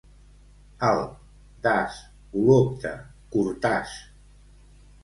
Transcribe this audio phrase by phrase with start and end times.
[0.87, 1.11] Alp,
[1.67, 2.01] Das,
[2.41, 2.95] Olopte,
[3.37, 3.97] Cortàs.